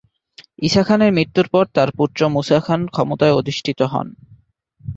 ঈসা 0.59 0.83
খানের 0.83 1.11
মৃত্যুর 1.13 1.47
পর 1.49 1.65
তার 1.75 1.89
পুত্র 1.97 2.19
মুসা 2.29 2.59
খান 2.59 2.81
ক্ষমতায় 2.87 3.37
অধিষ্ঠিত 3.39 3.79
হন। 3.91 4.07